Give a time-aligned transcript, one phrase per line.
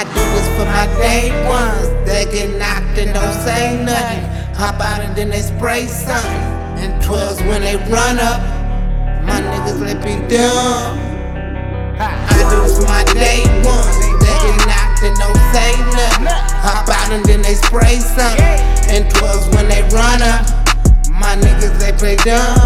[0.00, 1.84] I do this for my day ones.
[2.08, 4.24] They get knocked and don't say nothing.
[4.56, 6.40] Hop out and then they spray something.
[6.80, 8.40] And 12s when they run up.
[9.28, 10.96] My niggas let me dumb.
[12.00, 14.00] I do this for my day ones.
[14.24, 16.32] They get knocked and don't say nothing.
[16.64, 18.56] Hop out and then they spray something.
[18.88, 20.48] And 12s when they run up.
[21.12, 22.59] My niggas they play dumb.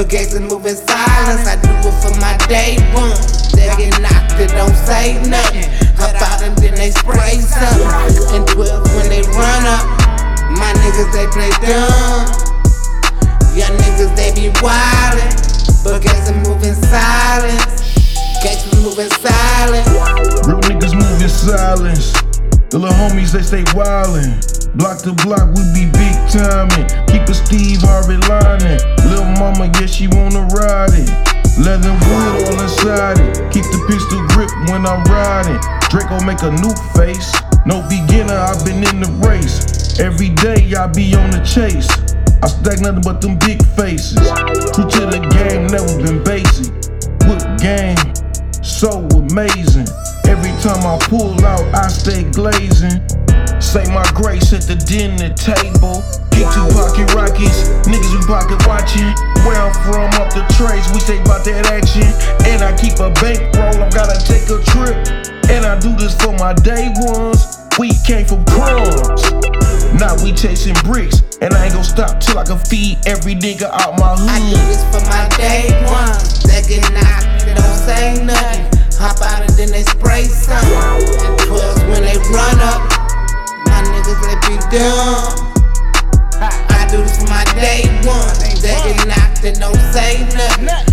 [0.00, 1.44] But guess I'm moving silence.
[1.44, 3.12] I do it for my day one.
[3.52, 5.68] They get knocked and don't say nothing.
[6.00, 8.32] Hop out and then they spray something.
[8.32, 9.84] And 12 when they run up.
[10.56, 12.32] My niggas they play dumb.
[13.52, 15.36] Your niggas they be wildin',
[15.84, 17.60] but guess I'm moving silent.
[18.40, 19.84] Guess I'm moving silent.
[20.48, 22.16] Real niggas move in silence.
[22.70, 24.32] The little homies, they stay wildin'.
[24.76, 26.88] Block to block, we be big timing.
[27.04, 28.99] Keep a Steve Harvey lining.
[29.50, 31.10] Mama, yeah, she wanna ride it.
[31.58, 33.34] Leather wood all inside it.
[33.50, 35.58] Keep the pistol grip when I'm riding.
[35.90, 37.34] Draco make a new face.
[37.66, 39.98] No beginner, I've been in the race.
[39.98, 41.90] Every day I be on the chase.
[42.42, 44.22] I stack nothing but them big faces.
[44.70, 46.70] True to the game, never been basic.
[47.26, 47.98] What game?
[48.62, 49.88] so amazing.
[50.30, 53.02] Every time I pull out, I stay glazing.
[53.60, 56.00] Say my grace at the dinner table.
[56.32, 57.68] Kick two pocket rockets,
[61.06, 62.08] trace, about that action.
[62.46, 64.96] And I keep a bankroll, I gotta take a trip.
[65.50, 67.58] And I do this for my day ones.
[67.78, 69.24] We came from crumbs.
[69.98, 73.68] Now we chasing bricks, and I ain't gon' stop till I can feed every nigga
[73.68, 76.42] out my I do this for my day ones.
[76.44, 78.64] They get knocked don't say nothing.
[78.98, 80.72] Hop out and then they spray something.
[81.26, 82.80] And 12s when they run up.
[83.66, 85.50] My niggas let me dumb.
[86.40, 88.38] I do this for my day ones.
[88.60, 90.89] They get knocked and don't say nothing.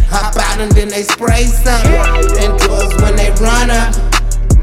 [0.57, 1.93] Out and then they spray something.
[2.41, 3.93] And 12s when they run up.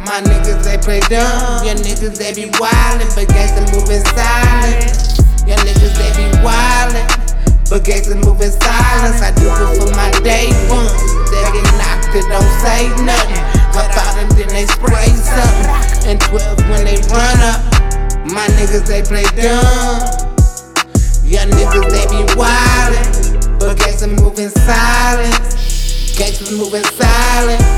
[0.03, 1.63] My niggas they play dumb.
[1.63, 4.91] Your niggas they be wildin', but they moving silent.
[5.47, 7.07] Your niggas they be wildin',
[7.71, 9.23] but they moving silence.
[9.23, 10.91] I do it for my day one.
[11.31, 13.45] They get knocked and don't say nothing.
[13.71, 16.11] Hop out and then they spray something.
[16.11, 17.63] And 12 when they run up.
[18.27, 20.34] My niggas they play dumb.
[26.35, 27.74] bitch moving silent.